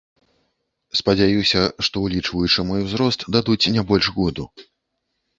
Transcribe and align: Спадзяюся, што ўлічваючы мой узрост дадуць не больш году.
Спадзяюся, 0.99 1.59
што 1.87 1.95
ўлічваючы 2.05 2.65
мой 2.69 2.81
узрост 2.85 3.25
дадуць 3.35 3.71
не 3.75 3.83
больш 3.91 4.09
году. 4.17 4.47